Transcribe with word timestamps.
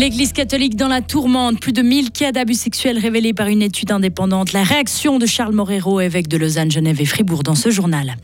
L'Église 0.00 0.32
catholique 0.32 0.76
dans 0.76 0.88
la 0.88 1.02
tourmente, 1.02 1.60
plus 1.60 1.74
de 1.74 1.82
1000 1.82 2.10
cas 2.10 2.32
d'abus 2.32 2.54
sexuels 2.54 2.98
révélés 2.98 3.34
par 3.34 3.48
une 3.48 3.60
étude 3.60 3.92
indépendante. 3.92 4.54
La 4.54 4.62
réaction 4.62 5.18
de 5.18 5.26
Charles 5.26 5.54
Morero, 5.54 6.00
évêque 6.00 6.26
de 6.26 6.38
Lausanne, 6.38 6.70
Genève 6.70 7.02
et 7.02 7.04
Fribourg 7.04 7.42
dans 7.42 7.54
ce 7.54 7.68
journal. 7.68 8.16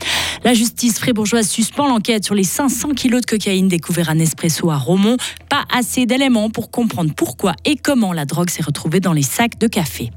La 0.43 0.55
justice 0.55 0.99
fribourgeoise 0.99 1.47
suspend 1.47 1.87
l'enquête 1.87 2.25
sur 2.25 2.35
les 2.35 2.45
500 2.45 2.95
kilos 2.95 3.21
de 3.21 3.27
cocaïne 3.27 3.69
découverts 3.69 4.09
à 4.09 4.15
Nespresso 4.15 4.71
à 4.71 4.79
Romont. 4.79 5.19
Pas 5.51 5.65
assez 5.71 6.07
d'éléments 6.07 6.49
pour 6.49 6.71
comprendre 6.71 7.13
pourquoi 7.15 7.55
et 7.67 7.77
comment 7.77 8.15
la 8.15 8.25
drogue 8.25 8.49
s'est 8.49 8.63
retrouvée 8.63 9.01
dans 9.01 9.13
les 9.13 9.21
sacs 9.21 9.59
de 9.59 9.67
café. 9.67 10.11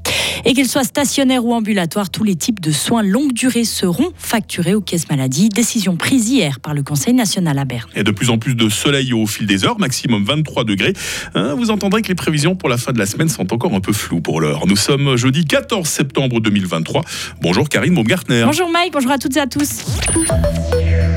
Et 0.44 0.54
qu'ils 0.54 0.68
soient 0.68 0.84
stationnaires 0.84 1.44
ou 1.44 1.52
ambulatoires, 1.54 2.10
tous 2.10 2.24
les 2.24 2.34
types 2.34 2.60
de 2.60 2.72
soins 2.72 3.02
longue 3.02 3.32
durée 3.32 3.64
seront 3.64 4.10
facturés 4.16 4.74
aux 4.74 4.80
caisses 4.80 5.08
maladies. 5.10 5.48
Décision 5.48 5.96
prise 5.96 6.28
hier 6.28 6.60
par 6.60 6.74
le 6.74 6.82
Conseil 6.82 7.14
national 7.14 7.58
à 7.58 7.64
Berne. 7.64 7.88
Et 7.94 8.02
de 8.02 8.10
plus 8.10 8.30
en 8.30 8.38
plus 8.38 8.54
de 8.54 8.68
soleil 8.68 9.12
au 9.12 9.26
fil 9.26 9.46
des 9.46 9.64
heures, 9.64 9.78
maximum 9.78 10.24
23 10.24 10.64
degrés. 10.64 10.94
Hein, 11.34 11.54
vous 11.54 11.70
entendrez 11.70 12.02
que 12.02 12.08
les 12.08 12.14
prévisions 12.14 12.56
pour 12.56 12.68
la 12.68 12.78
fin 12.78 12.92
de 12.92 12.98
la 12.98 13.06
semaine 13.06 13.28
sont 13.28 13.52
encore 13.52 13.74
un 13.74 13.80
peu 13.80 13.92
floues 13.92 14.20
pour 14.20 14.40
l'heure. 14.40 14.66
Nous 14.66 14.76
sommes 14.76 15.16
jeudi 15.16 15.44
14 15.44 15.86
septembre 15.86 16.40
2023. 16.40 17.02
Bonjour 17.40 17.68
Karine 17.68 17.94
Baumgartner. 17.94 18.44
Bonjour 18.46 18.70
Mike, 18.70 18.92
bonjour 18.92 19.10
à 19.10 19.18
toutes 19.18 19.36
et 19.36 19.40
à 19.40 19.46
tous. 19.46 19.84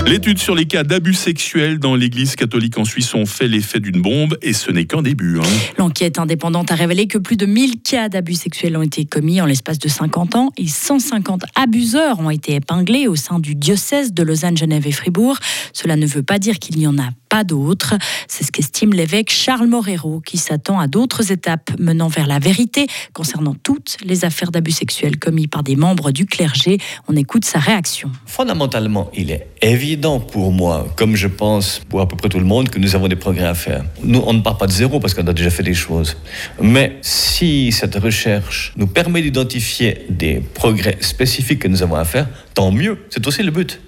L'étude 0.05 0.37
sur 0.37 0.53
les 0.53 0.65
cas 0.65 0.83
d'abus 0.83 1.13
sexuels 1.13 1.79
dans 1.79 1.95
l'Église 1.95 2.35
catholique 2.35 2.77
en 2.77 2.83
Suisse 2.83 3.13
ont 3.15 3.25
fait 3.25 3.47
l'effet 3.47 3.79
d'une 3.79 4.01
bombe 4.01 4.37
et 4.41 4.53
ce 4.53 4.69
n'est 4.69 4.85
qu'un 4.85 5.01
début. 5.01 5.39
Hein. 5.39 5.43
L'enquête 5.77 6.19
indépendante 6.19 6.71
a 6.71 6.75
révélé 6.75 7.07
que 7.07 7.17
plus 7.17 7.37
de 7.37 7.45
1000 7.45 7.81
cas 7.81 8.09
d'abus 8.09 8.35
sexuels 8.35 8.75
ont 8.75 8.81
été 8.81 9.05
commis 9.05 9.41
en 9.41 9.45
l'espace 9.45 9.79
de 9.79 9.87
50 9.87 10.35
ans 10.35 10.51
et 10.57 10.67
150 10.67 11.43
abuseurs 11.55 12.19
ont 12.19 12.29
été 12.29 12.55
épinglés 12.55 13.07
au 13.07 13.15
sein 13.15 13.39
du 13.39 13.55
diocèse 13.55 14.13
de 14.13 14.23
Lausanne, 14.23 14.57
Genève 14.57 14.85
et 14.85 14.91
Fribourg. 14.91 15.37
Cela 15.71 15.95
ne 15.95 16.05
veut 16.05 16.23
pas 16.23 16.37
dire 16.37 16.59
qu'il 16.59 16.79
y 16.79 16.85
en 16.85 16.97
a 16.99 17.09
pas 17.33 17.43
d'autres. 17.43 17.95
C'est 18.27 18.43
ce 18.43 18.51
qu'estime 18.51 18.93
l'évêque 18.93 19.31
Charles 19.31 19.65
Morero, 19.65 20.21
qui 20.21 20.37
s'attend 20.37 20.79
à 20.79 20.85
d'autres 20.85 21.31
étapes 21.31 21.71
menant 21.79 22.07
vers 22.07 22.27
la 22.27 22.37
vérité 22.37 22.85
concernant 23.11 23.55
toutes 23.55 23.97
les 24.05 24.23
affaires 24.23 24.51
d'abus 24.51 24.69
sexuels 24.69 25.17
commis 25.17 25.47
par 25.47 25.63
des 25.63 25.75
membres 25.75 26.11
du 26.11 26.27
clergé. 26.27 26.77
On 27.07 27.15
écoute 27.15 27.43
sa 27.43 27.57
réaction. 27.57 28.11
Fondamentalement, 28.27 29.09
il 29.15 29.31
est 29.31 29.47
évident 29.63 30.19
pour 30.19 30.51
moi, 30.51 30.87
comme 30.95 31.15
je 31.15 31.27
pense 31.27 31.81
pour 31.89 32.01
à 32.01 32.07
peu 32.07 32.15
près 32.15 32.29
tout 32.29 32.37
le 32.37 32.45
monde, 32.45 32.69
que 32.69 32.77
nous 32.77 32.93
avons 32.93 33.07
des 33.07 33.15
progrès 33.15 33.47
à 33.47 33.55
faire. 33.55 33.83
Nous, 34.03 34.21
on 34.27 34.33
ne 34.33 34.41
part 34.41 34.59
pas 34.59 34.67
de 34.67 34.71
zéro 34.71 34.99
parce 34.99 35.15
qu'on 35.15 35.25
a 35.25 35.33
déjà 35.33 35.49
fait 35.49 35.63
des 35.63 35.73
choses. 35.73 36.15
Mais 36.61 36.99
si 37.01 37.71
cette 37.71 37.95
recherche 37.95 38.73
nous 38.77 38.85
permet 38.85 39.23
d'identifier 39.23 40.05
des 40.07 40.39
progrès 40.39 40.97
spécifiques 41.01 41.63
que 41.63 41.67
nous 41.67 41.81
avons 41.81 41.95
à 41.95 42.05
faire, 42.05 42.27
tant 42.53 42.71
mieux. 42.71 42.99
C'est 43.09 43.25
aussi 43.25 43.41
le 43.41 43.49
but. 43.49 43.81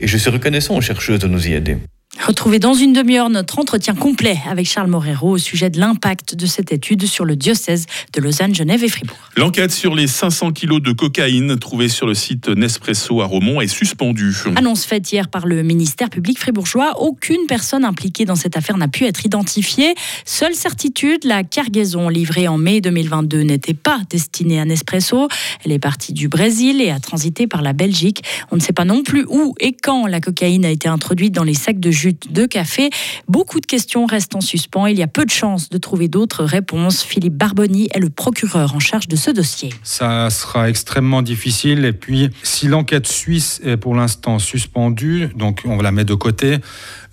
Et 0.00 0.08
je 0.08 0.16
suis 0.16 0.30
reconnaissant 0.30 0.76
aux 0.76 0.80
chercheuses 0.80 1.20
de 1.20 1.28
nous 1.28 1.46
y 1.46 1.52
aider. 1.52 1.78
Retrouvez 2.26 2.58
dans 2.58 2.74
une 2.74 2.92
demi-heure 2.92 3.30
notre 3.30 3.58
entretien 3.58 3.94
complet 3.94 4.38
avec 4.50 4.66
Charles 4.66 4.90
Morero 4.90 5.30
au 5.30 5.38
sujet 5.38 5.70
de 5.70 5.78
l'impact 5.78 6.34
de 6.34 6.46
cette 6.46 6.72
étude 6.72 7.06
sur 7.06 7.24
le 7.24 7.36
diocèse 7.36 7.86
de 8.12 8.20
Lausanne, 8.20 8.54
Genève 8.54 8.82
et 8.82 8.88
Fribourg. 8.88 9.16
L'enquête 9.36 9.70
sur 9.70 9.94
les 9.94 10.06
500 10.06 10.52
kilos 10.52 10.82
de 10.82 10.92
cocaïne 10.92 11.58
trouvés 11.58 11.88
sur 11.88 12.06
le 12.06 12.14
site 12.14 12.48
Nespresso 12.48 13.22
à 13.22 13.24
Romont 13.24 13.60
est 13.60 13.68
suspendue. 13.68 14.34
Annonce 14.56 14.84
faite 14.84 15.10
hier 15.10 15.28
par 15.28 15.46
le 15.46 15.62
ministère 15.62 16.10
public 16.10 16.38
fribourgeois, 16.38 17.00
aucune 17.00 17.46
personne 17.46 17.84
impliquée 17.84 18.24
dans 18.24 18.36
cette 18.36 18.56
affaire 18.56 18.76
n'a 18.76 18.88
pu 18.88 19.04
être 19.04 19.24
identifiée. 19.24 19.94
Seule 20.24 20.54
certitude, 20.54 21.24
la 21.24 21.44
cargaison 21.44 22.08
livrée 22.08 22.48
en 22.48 22.58
mai 22.58 22.80
2022 22.80 23.42
n'était 23.42 23.74
pas 23.74 24.00
destinée 24.10 24.60
à 24.60 24.64
Nespresso. 24.64 25.28
Elle 25.64 25.72
est 25.72 25.78
partie 25.78 26.12
du 26.12 26.28
Brésil 26.28 26.82
et 26.82 26.90
a 26.90 26.98
transité 26.98 27.46
par 27.46 27.62
la 27.62 27.72
Belgique. 27.72 28.22
On 28.50 28.56
ne 28.56 28.60
sait 28.60 28.72
pas 28.72 28.84
non 28.84 29.02
plus 29.02 29.24
où 29.28 29.54
et 29.60 29.72
quand 29.72 30.06
la 30.06 30.20
cocaïne 30.20 30.64
a 30.64 30.70
été 30.70 30.88
introduite 30.88 31.32
dans 31.32 31.44
les 31.44 31.54
sacs 31.54 31.80
de 31.80 31.90
jus 31.90 32.07
de 32.12 32.46
café. 32.46 32.90
Beaucoup 33.28 33.60
de 33.60 33.66
questions 33.66 34.06
restent 34.06 34.34
en 34.34 34.40
suspens. 34.40 34.86
Il 34.86 34.98
y 34.98 35.02
a 35.02 35.06
peu 35.06 35.24
de 35.24 35.30
chances 35.30 35.68
de 35.68 35.78
trouver 35.78 36.08
d'autres 36.08 36.44
réponses. 36.44 37.02
Philippe 37.02 37.34
Barboni 37.34 37.88
est 37.92 37.98
le 37.98 38.10
procureur 38.10 38.74
en 38.74 38.78
charge 38.78 39.08
de 39.08 39.16
ce 39.16 39.30
dossier. 39.30 39.72
Ça 39.82 40.30
sera 40.30 40.68
extrêmement 40.68 41.22
difficile. 41.22 41.84
Et 41.84 41.92
puis, 41.92 42.30
si 42.42 42.68
l'enquête 42.68 43.06
suisse 43.06 43.60
est 43.64 43.76
pour 43.76 43.94
l'instant 43.94 44.38
suspendue, 44.38 45.28
donc 45.36 45.62
on 45.64 45.80
la 45.80 45.92
met 45.92 46.04
de 46.04 46.14
côté, 46.14 46.58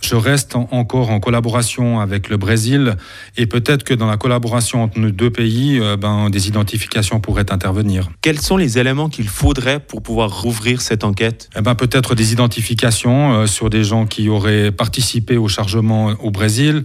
je 0.05 0.15
reste 0.15 0.55
encore 0.55 1.09
en 1.09 1.19
collaboration 1.19 1.99
avec 1.99 2.29
le 2.29 2.37
Brésil. 2.37 2.95
Et 3.37 3.47
peut-être 3.47 3.83
que 3.83 3.93
dans 3.93 4.05
la 4.07 4.17
collaboration 4.17 4.83
entre 4.83 4.99
nos 4.99 5.11
deux 5.11 5.31
pays, 5.31 5.79
euh, 5.79 5.97
ben, 5.97 6.29
des 6.29 6.47
identifications 6.47 7.19
pourraient 7.19 7.51
intervenir. 7.51 8.09
Quels 8.21 8.39
sont 8.39 8.57
les 8.57 8.77
éléments 8.77 9.09
qu'il 9.09 9.27
faudrait 9.27 9.79
pour 9.79 10.01
pouvoir 10.01 10.41
rouvrir 10.41 10.81
cette 10.81 11.03
enquête? 11.03 11.49
Eh 11.57 11.61
ben, 11.61 11.75
Peut-être 11.75 12.15
des 12.15 12.33
identifications 12.33 13.33
euh, 13.33 13.47
sur 13.47 13.69
des 13.69 13.83
gens 13.83 14.05
qui 14.05 14.29
auraient 14.29 14.71
participé 14.71 15.37
au 15.37 15.47
chargement 15.47 16.13
au 16.21 16.31
Brésil, 16.31 16.83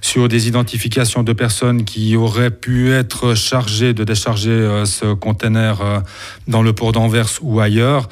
sur 0.00 0.28
des 0.28 0.48
identifications 0.48 1.22
de 1.22 1.32
personnes 1.32 1.84
qui 1.84 2.16
auraient 2.16 2.50
pu 2.50 2.92
être 2.92 3.34
chargées 3.34 3.94
de 3.94 4.04
décharger 4.04 4.50
euh, 4.50 4.84
ce 4.84 5.14
conteneur 5.14 6.02
dans 6.48 6.62
le 6.62 6.72
port 6.72 6.92
d'Anvers 6.92 7.28
ou 7.42 7.60
ailleurs. 7.60 8.08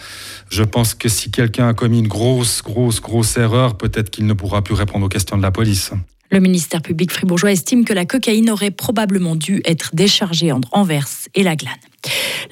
Je 0.51 0.63
pense 0.63 0.95
que 0.95 1.09
si 1.09 1.31
quelqu'un 1.31 1.69
a 1.69 1.75
commis 1.75 1.99
une 1.99 2.09
grosse, 2.09 2.63
grosse, 2.63 3.01
grosse 3.01 3.37
erreur, 3.37 3.77
peut-être 3.77 4.11
qu'il 4.11 4.27
ne 4.27 4.33
pourra 4.33 4.63
plus 4.63 4.75
répondre 4.75 5.07
aux 5.07 5.09
questions 5.09 5.37
de 5.37 5.43
la 5.43 5.51
police. 5.51 5.93
Le 6.31 6.41
ministère 6.41 6.83
public 6.83 7.11
fribourgeois 7.11 7.53
estime 7.53 7.85
que 7.85 7.95
la 7.95 8.05
cocaïne 8.05 8.51
aurait 8.51 8.71
probablement 8.71 9.35
dû 9.35 9.63
être 9.65 9.91
déchargée 9.95 10.53
entre 10.53 10.69
Anvers 10.73 11.09
et 11.35 11.43
la 11.43 11.57
Glane. 11.57 11.75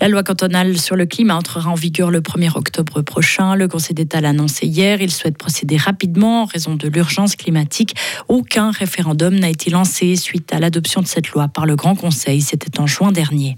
La 0.00 0.08
loi 0.08 0.22
cantonale 0.22 0.78
sur 0.78 0.96
le 0.96 1.06
climat 1.06 1.36
entrera 1.36 1.70
en 1.70 1.74
vigueur 1.74 2.10
le 2.10 2.20
1er 2.20 2.56
octobre 2.56 3.02
prochain. 3.02 3.54
Le 3.54 3.68
Conseil 3.68 3.94
d'État 3.94 4.20
l'a 4.20 4.30
annoncé 4.30 4.66
hier. 4.66 5.00
Il 5.00 5.10
souhaite 5.10 5.38
procéder 5.38 5.76
rapidement 5.76 6.42
en 6.42 6.44
raison 6.46 6.74
de 6.74 6.88
l'urgence 6.88 7.36
climatique. 7.36 7.94
Aucun 8.28 8.70
référendum 8.70 9.34
n'a 9.34 9.50
été 9.50 9.70
lancé 9.70 10.16
suite 10.16 10.52
à 10.52 10.58
l'adoption 10.58 11.02
de 11.02 11.06
cette 11.06 11.28
loi 11.30 11.48
par 11.48 11.66
le 11.66 11.76
Grand 11.76 11.94
Conseil. 11.94 12.40
C'était 12.40 12.80
en 12.80 12.86
juin 12.86 13.12
dernier. 13.12 13.56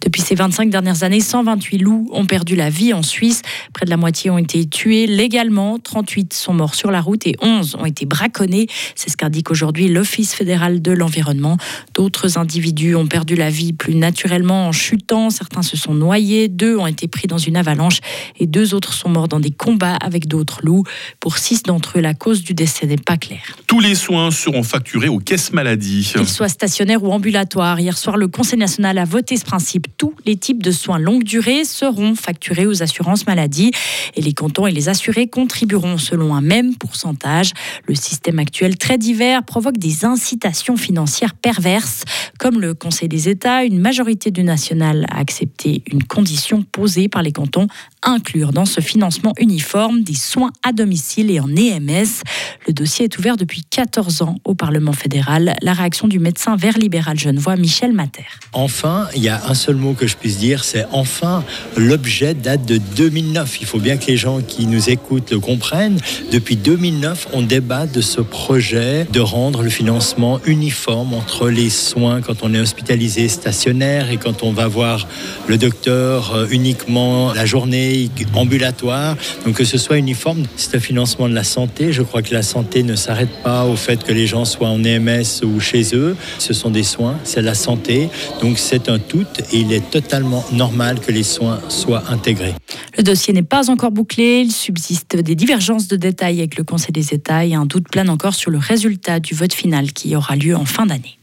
Depuis 0.00 0.22
ces 0.22 0.34
25 0.34 0.70
dernières 0.70 1.02
années, 1.02 1.20
128 1.20 1.78
loups 1.78 2.08
ont 2.12 2.24
perdu 2.24 2.56
la 2.56 2.70
vie 2.70 2.94
en 2.94 3.02
Suisse. 3.02 3.42
Près 3.74 3.84
de 3.84 3.90
la 3.90 3.98
moitié 3.98 4.30
ont 4.30 4.38
été 4.38 4.66
tués 4.66 5.06
légalement, 5.06 5.78
38 5.78 6.32
sont 6.32 6.54
morts 6.54 6.74
sur 6.74 6.90
la 6.90 7.00
route 7.00 7.26
et 7.26 7.36
11 7.42 7.76
ont 7.78 7.84
été 7.84 8.06
braconnés. 8.06 8.66
C'est 8.94 9.10
ce 9.10 9.16
qu'indique 9.16 9.50
aujourd'hui 9.50 9.88
l'Office 9.88 10.34
fédéral 10.34 10.80
de 10.80 10.92
l'environnement. 10.92 11.58
D'autres 11.94 12.38
individus 12.38 12.94
ont 12.94 13.06
perdu 13.06 13.34
la 13.34 13.50
vie 13.50 13.72
plus 13.72 13.94
naturellement 13.94 14.68
en 14.68 14.72
chutant. 14.72 15.28
Certains 15.28 15.62
se 15.62 15.76
sont 15.76 15.94
noyés, 15.94 16.48
deux 16.48 16.76
ont 16.76 16.86
été 16.86 17.06
pris 17.06 17.26
dans 17.26 17.38
une 17.38 17.56
avalanche 17.56 17.98
et 18.38 18.46
deux 18.46 18.74
autres 18.74 18.94
sont 18.94 19.10
morts 19.10 19.28
dans 19.28 19.40
des 19.40 19.50
combats 19.50 19.96
avec 19.96 20.26
d'autres 20.26 20.60
loups. 20.62 20.84
Pour 21.20 21.36
six 21.36 21.62
d'entre 21.62 21.98
eux, 21.98 22.00
la 22.00 22.14
cause 22.14 22.42
du 22.42 22.54
décès 22.54 22.86
n'est 22.86 22.96
pas 22.96 23.18
claire. 23.18 23.58
Tous 23.66 23.80
les 23.80 23.94
soins 23.94 24.30
seront 24.30 24.62
facturés 24.62 25.08
aux 25.08 25.18
caisses 25.18 25.52
maladies. 25.52 26.10
Qu'ils 26.14 26.26
soient 26.26 26.48
stationnaires 26.48 27.04
ou 27.04 27.12
ambulatoires. 27.12 27.78
Hier 27.78 27.98
soir, 27.98 28.16
le 28.16 28.28
Conseil 28.28 28.58
national 28.58 28.96
a 28.96 29.04
voté 29.04 29.36
ce 29.36 29.44
principe 29.44 29.89
tous 29.96 30.14
les 30.26 30.36
types 30.36 30.62
de 30.62 30.70
soins 30.70 30.98
longue 30.98 31.24
durée 31.24 31.64
seront 31.64 32.14
facturés 32.14 32.66
aux 32.66 32.82
assurances 32.82 33.26
maladie 33.26 33.72
et 34.14 34.22
les 34.22 34.32
cantons 34.32 34.66
et 34.66 34.72
les 34.72 34.88
assurés 34.88 35.28
contribueront 35.28 35.98
selon 35.98 36.34
un 36.34 36.40
même 36.40 36.76
pourcentage. 36.76 37.52
Le 37.86 37.94
système 37.94 38.38
actuel 38.38 38.76
très 38.76 38.98
divers 38.98 39.42
provoque 39.42 39.78
des 39.78 40.04
incitations 40.04 40.76
financières 40.76 41.34
perverses. 41.34 42.04
Comme 42.38 42.60
le 42.60 42.74
Conseil 42.74 43.08
des 43.08 43.28
États, 43.28 43.64
une 43.64 43.78
majorité 43.78 44.30
du 44.30 44.42
national 44.42 45.06
a 45.10 45.18
accepté 45.18 45.82
une 45.90 46.04
condition 46.04 46.62
posée 46.62 47.08
par 47.08 47.22
les 47.22 47.32
cantons, 47.32 47.66
inclure 48.02 48.52
dans 48.52 48.64
ce 48.64 48.80
financement 48.80 49.32
uniforme 49.38 50.02
des 50.02 50.14
soins 50.14 50.50
à 50.62 50.72
domicile 50.72 51.30
et 51.30 51.40
en 51.40 51.48
EMS. 51.48 52.22
Le 52.66 52.72
dossier 52.72 53.04
est 53.04 53.18
ouvert 53.18 53.36
depuis 53.36 53.62
14 53.68 54.22
ans 54.22 54.36
au 54.44 54.54
Parlement 54.54 54.92
fédéral. 54.92 55.56
La 55.62 55.72
réaction 55.72 56.08
du 56.08 56.18
médecin 56.18 56.56
vert 56.56 56.78
libéral 56.78 57.18
genevois 57.18 57.56
Michel 57.56 57.92
Mater. 57.92 58.26
Enfin, 58.52 59.08
il 59.14 59.22
y 59.22 59.28
a 59.28 59.46
un 59.48 59.54
seul 59.54 59.76
mot 59.80 59.94
que 59.94 60.06
je 60.06 60.16
puisse 60.16 60.38
dire, 60.38 60.64
c'est 60.64 60.86
enfin 60.92 61.44
l'objet 61.76 62.34
date 62.34 62.64
de 62.64 62.78
2009. 62.78 63.58
Il 63.60 63.66
faut 63.66 63.78
bien 63.78 63.96
que 63.96 64.06
les 64.06 64.16
gens 64.16 64.40
qui 64.40 64.66
nous 64.66 64.90
écoutent 64.90 65.30
le 65.30 65.40
comprennent. 65.40 65.98
Depuis 66.30 66.56
2009, 66.56 67.28
on 67.32 67.42
débat 67.42 67.86
de 67.86 68.00
ce 68.00 68.20
projet 68.20 69.06
de 69.12 69.20
rendre 69.20 69.62
le 69.62 69.70
financement 69.70 70.40
uniforme 70.46 71.14
entre 71.14 71.48
les 71.48 71.70
soins 71.70 72.20
quand 72.20 72.42
on 72.42 72.54
est 72.54 72.60
hospitalisé 72.60 73.28
stationnaire 73.28 74.10
et 74.10 74.16
quand 74.16 74.42
on 74.42 74.52
va 74.52 74.68
voir 74.68 75.08
le 75.48 75.58
docteur 75.58 76.34
euh, 76.34 76.46
uniquement 76.50 77.32
la 77.32 77.46
journée 77.46 78.10
ambulatoire. 78.34 79.16
Donc 79.44 79.56
que 79.56 79.64
ce 79.64 79.78
soit 79.78 79.98
uniforme, 79.98 80.44
c'est 80.56 80.76
un 80.76 80.80
financement 80.80 81.28
de 81.28 81.34
la 81.34 81.44
santé. 81.44 81.92
Je 81.92 82.02
crois 82.02 82.22
que 82.22 82.34
la 82.34 82.42
santé 82.42 82.82
ne 82.82 82.94
s'arrête 82.94 83.42
pas 83.42 83.64
au 83.64 83.76
fait 83.76 84.04
que 84.04 84.12
les 84.12 84.26
gens 84.26 84.44
soient 84.44 84.68
en 84.68 84.84
EMS 84.84 85.44
ou 85.44 85.60
chez 85.60 85.94
eux. 85.94 86.16
Ce 86.38 86.52
sont 86.52 86.70
des 86.70 86.82
soins, 86.82 87.16
c'est 87.24 87.42
la 87.42 87.54
santé. 87.54 88.08
Donc 88.42 88.58
c'est 88.58 88.88
un 88.88 88.98
tout 88.98 89.26
et 89.52 89.64
il 89.70 89.76
est 89.76 89.90
totalement 89.90 90.44
normal 90.52 90.98
que 90.98 91.12
les 91.12 91.22
soins 91.22 91.60
soient 91.68 92.02
intégrés. 92.10 92.54
Le 92.96 93.04
dossier 93.04 93.32
n'est 93.32 93.44
pas 93.44 93.70
encore 93.70 93.92
bouclé. 93.92 94.40
Il 94.40 94.50
subsiste 94.50 95.16
des 95.16 95.36
divergences 95.36 95.86
de 95.86 95.94
détails 95.94 96.40
avec 96.40 96.58
le 96.58 96.64
Conseil 96.64 96.90
des 96.90 97.14
États 97.14 97.44
et 97.44 97.54
un 97.54 97.66
doute 97.66 97.88
plane 97.88 98.10
encore 98.10 98.34
sur 98.34 98.50
le 98.50 98.58
résultat 98.58 99.20
du 99.20 99.34
vote 99.34 99.52
final 99.52 99.92
qui 99.92 100.16
aura 100.16 100.34
lieu 100.34 100.56
en 100.56 100.64
fin 100.64 100.86
d'année. 100.86 101.19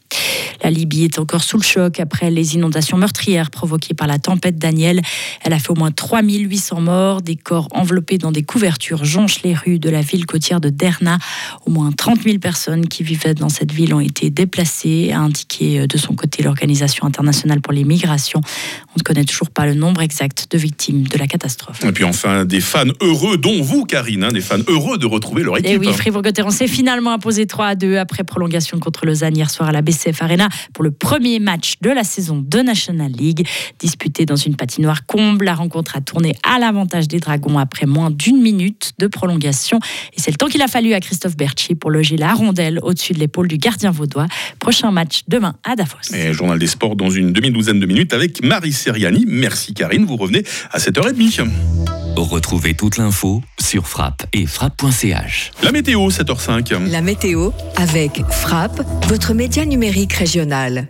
La 0.63 0.71
Libye 0.71 1.05
est 1.05 1.19
encore 1.19 1.43
sous 1.43 1.57
le 1.57 1.63
choc 1.63 1.99
après 1.99 2.31
les 2.31 2.55
inondations 2.55 2.97
meurtrières 2.97 3.51
provoquées 3.51 3.93
par 3.93 4.07
la 4.07 4.19
tempête 4.19 4.57
Daniel. 4.57 5.01
Elle 5.43 5.53
a 5.53 5.59
fait 5.59 5.69
au 5.69 5.75
moins 5.75 5.91
3800 5.91 6.81
morts. 6.81 7.21
Des 7.21 7.35
corps 7.35 7.67
enveloppés 7.71 8.17
dans 8.17 8.31
des 8.31 8.43
couvertures 8.43 9.05
jonchent 9.05 9.43
les 9.43 9.53
rues 9.53 9.79
de 9.79 9.89
la 9.89 10.01
ville 10.01 10.25
côtière 10.25 10.59
de 10.59 10.69
Derna. 10.69 11.19
Au 11.65 11.71
moins 11.71 11.91
30 11.91 12.23
000 12.23 12.39
personnes 12.39 12.87
qui 12.87 13.03
vivaient 13.03 13.33
dans 13.33 13.49
cette 13.49 13.71
ville 13.71 13.93
ont 13.93 13.99
été 13.99 14.29
déplacées, 14.29 15.11
a 15.13 15.19
indiqué 15.19 15.87
de 15.87 15.97
son 15.97 16.15
côté 16.15 16.43
l'Organisation 16.43 17.05
internationale 17.05 17.61
pour 17.61 17.73
les 17.73 17.83
migrations. 17.83 18.41
On 18.89 18.97
ne 18.97 19.03
connaît 19.03 19.25
toujours 19.25 19.49
pas 19.49 19.65
le 19.65 19.73
nombre 19.73 20.01
exact 20.01 20.47
de 20.49 20.57
victimes 20.57 21.07
de 21.07 21.17
la 21.17 21.27
catastrophe. 21.27 21.83
Et 21.83 21.91
puis 21.91 22.03
enfin, 22.03 22.45
des 22.45 22.61
fans 22.61 22.85
heureux, 23.01 23.37
dont 23.37 23.61
vous, 23.61 23.85
Karine, 23.85 24.23
hein, 24.23 24.31
des 24.31 24.41
fans 24.41 24.57
heureux 24.67 24.97
de 24.97 25.05
retrouver 25.05 25.43
leur 25.43 25.57
équipe. 25.57 25.71
Et 25.71 25.77
oui, 25.77 25.93
Fribourg-Gotteron 25.93 26.51
s'est 26.51 26.67
finalement 26.67 27.11
imposé 27.11 27.45
3 27.45 27.67
à 27.67 27.75
2 27.75 27.97
après 27.97 28.23
prolongation 28.23 28.79
contre 28.79 29.05
Lausanne 29.05 29.35
hier 29.35 29.49
soir 29.49 29.69
à 29.69 29.71
la 29.71 29.81
Arena 30.19 30.49
pour 30.73 30.83
le 30.83 30.91
premier 30.91 31.39
match 31.39 31.75
de 31.81 31.89
la 31.89 32.03
saison 32.03 32.43
de 32.45 32.59
National 32.59 33.11
League. 33.11 33.47
Disputé 33.79 34.25
dans 34.25 34.35
une 34.35 34.55
patinoire 34.55 35.05
comble, 35.05 35.45
la 35.45 35.55
rencontre 35.55 35.95
a 35.95 36.01
tourné 36.01 36.35
à 36.43 36.59
l'avantage 36.59 37.07
des 37.07 37.19
Dragons 37.19 37.57
après 37.57 37.85
moins 37.85 38.11
d'une 38.11 38.41
minute 38.41 38.93
de 38.99 39.07
prolongation. 39.07 39.79
Et 40.15 40.21
c'est 40.21 40.31
le 40.31 40.37
temps 40.37 40.47
qu'il 40.47 40.61
a 40.61 40.67
fallu 40.67 40.93
à 40.93 40.99
Christophe 40.99 41.37
Berchi 41.37 41.75
pour 41.75 41.91
loger 41.91 42.17
la 42.17 42.33
rondelle 42.33 42.79
au-dessus 42.83 43.13
de 43.13 43.19
l'épaule 43.19 43.47
du 43.47 43.57
gardien 43.57 43.91
vaudois. 43.91 44.27
Prochain 44.59 44.91
match 44.91 45.21
demain 45.27 45.55
à 45.63 45.75
Davos. 45.75 46.13
Et 46.13 46.33
journal 46.33 46.59
des 46.59 46.67
sports 46.67 46.95
dans 46.95 47.09
une 47.09 47.33
demi-douzaine 47.33 47.79
de 47.79 47.85
minutes 47.85 48.13
avec 48.13 48.43
Marie 48.43 48.73
Seriani. 48.73 49.25
Merci 49.27 49.73
Karine, 49.73 50.05
vous 50.05 50.17
revenez 50.17 50.43
à 50.71 50.79
7h30. 50.79 51.96
Retrouvez 52.21 52.73
toute 52.73 52.97
l'info 52.97 53.43
sur 53.59 53.87
frappe 53.87 54.25
et 54.33 54.47
frappe.ch. 54.47 55.51
La 55.61 55.71
météo, 55.71 56.09
7h05. 56.09 56.89
La 56.89 57.01
météo 57.01 57.51
avec 57.75 58.23
Frappe, 58.31 58.81
votre 59.07 59.35
média 59.35 59.63
numérique 59.65 60.13
régional. 60.13 60.87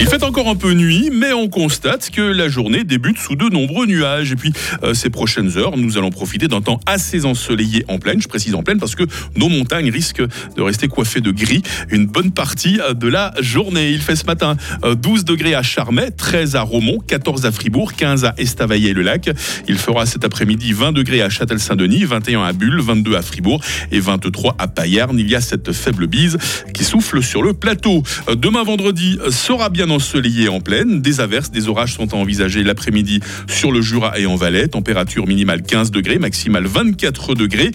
Il 0.00 0.06
fait 0.06 0.22
encore 0.22 0.46
un 0.46 0.54
peu 0.54 0.74
nuit, 0.74 1.10
mais 1.12 1.32
on 1.32 1.48
constate 1.48 2.10
que 2.10 2.22
la 2.22 2.48
journée 2.48 2.84
débute 2.84 3.18
sous 3.18 3.34
de 3.34 3.48
nombreux 3.48 3.84
nuages. 3.84 4.30
Et 4.30 4.36
puis, 4.36 4.52
euh, 4.84 4.94
ces 4.94 5.10
prochaines 5.10 5.58
heures, 5.58 5.76
nous 5.76 5.98
allons 5.98 6.10
profiter 6.10 6.46
d'un 6.46 6.60
temps 6.60 6.78
assez 6.86 7.24
ensoleillé 7.24 7.84
en 7.88 7.98
pleine. 7.98 8.22
Je 8.22 8.28
précise 8.28 8.54
en 8.54 8.62
pleine 8.62 8.78
parce 8.78 8.94
que 8.94 9.02
nos 9.34 9.48
montagnes 9.48 9.90
risquent 9.90 10.22
de 10.22 10.62
rester 10.62 10.86
coiffées 10.86 11.20
de 11.20 11.32
gris 11.32 11.62
une 11.90 12.06
bonne 12.06 12.30
partie 12.30 12.78
euh, 12.80 12.94
de 12.94 13.08
la 13.08 13.34
journée. 13.40 13.90
Il 13.90 14.00
fait 14.00 14.14
ce 14.14 14.24
matin 14.24 14.56
12 14.84 15.20
euh, 15.20 15.22
degrés 15.24 15.56
à 15.56 15.64
Charmey, 15.64 16.12
13 16.12 16.54
à 16.54 16.62
Romont, 16.62 17.00
14 17.04 17.44
à 17.44 17.50
Fribourg, 17.50 17.92
15 17.94 18.24
à 18.24 18.34
Estavayer-le-Lac. 18.38 19.30
Il 19.66 19.78
fera 19.78 20.06
cet 20.06 20.24
après-midi 20.24 20.74
20 20.74 20.92
degrés 20.92 21.22
à 21.22 21.28
Châtel-Saint-Denis, 21.28 22.04
21 22.04 22.44
à 22.44 22.52
Bulle, 22.52 22.80
22 22.80 23.16
à 23.16 23.22
Fribourg 23.22 23.60
et 23.90 23.98
23 23.98 24.54
à 24.60 24.68
Payarn. 24.68 25.18
Il 25.18 25.28
y 25.28 25.34
a 25.34 25.40
cette 25.40 25.72
faible 25.72 26.06
bise 26.06 26.38
qui 26.72 26.84
souffle 26.84 27.20
sur 27.20 27.42
le 27.42 27.52
plateau. 27.52 28.04
Demain 28.36 28.62
vendredi 28.62 29.18
sera 29.30 29.70
bien 29.70 29.87
ensoleillé 29.90 30.48
en 30.48 30.60
pleine. 30.60 31.00
Des 31.00 31.20
averses, 31.20 31.50
des 31.50 31.68
orages 31.68 31.94
sont 31.94 32.12
à 32.14 32.16
envisager 32.16 32.62
l'après-midi 32.62 33.20
sur 33.48 33.72
le 33.72 33.80
Jura 33.80 34.18
et 34.18 34.26
en 34.26 34.36
Valais. 34.36 34.68
Température 34.68 35.26
minimale 35.26 35.62
15 35.62 35.90
degrés, 35.90 36.18
maximale 36.18 36.66
24 36.66 37.34
degrés. 37.34 37.70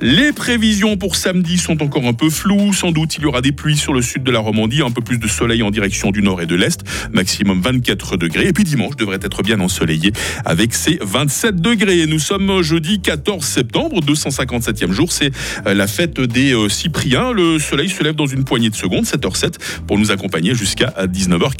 Les 0.00 0.32
prévisions 0.32 0.96
pour 0.96 1.16
samedi 1.16 1.58
sont 1.58 1.82
encore 1.82 2.06
un 2.06 2.12
peu 2.12 2.30
floues. 2.30 2.72
Sans 2.72 2.92
doute, 2.92 3.16
il 3.16 3.22
y 3.22 3.26
aura 3.26 3.40
des 3.40 3.52
pluies 3.52 3.76
sur 3.76 3.92
le 3.92 4.02
sud 4.02 4.22
de 4.22 4.30
la 4.30 4.40
Romandie, 4.40 4.82
un 4.82 4.90
peu 4.90 5.02
plus 5.02 5.18
de 5.18 5.28
soleil 5.28 5.62
en 5.62 5.70
direction 5.70 6.10
du 6.10 6.22
nord 6.22 6.40
et 6.40 6.46
de 6.46 6.54
l'est, 6.54 6.82
maximum 7.12 7.60
24 7.60 8.16
degrés. 8.16 8.48
Et 8.48 8.52
puis 8.52 8.64
dimanche 8.64 8.96
devrait 8.96 9.20
être 9.22 9.42
bien 9.42 9.60
ensoleillé 9.60 10.12
avec 10.44 10.74
ses 10.74 10.98
27 11.02 11.56
degrés. 11.56 12.06
Nous 12.06 12.18
sommes 12.18 12.62
jeudi 12.62 13.00
14 13.00 13.44
septembre, 13.44 14.00
257e 14.00 14.92
jour. 14.92 15.12
C'est 15.12 15.32
euh, 15.66 15.74
la 15.74 15.86
fête 15.86 16.20
des 16.20 16.52
euh, 16.54 16.68
Cypriens. 16.68 17.32
Le 17.32 17.58
soleil 17.58 17.88
se 17.88 18.02
lève 18.02 18.14
dans 18.14 18.26
une 18.26 18.44
poignée 18.44 18.70
de 18.70 18.76
secondes, 18.76 19.04
7h07, 19.04 19.54
pour 19.86 19.98
nous 19.98 20.10
accompagner 20.10 20.54
jusqu'à 20.54 20.94
19h40. 21.06 21.57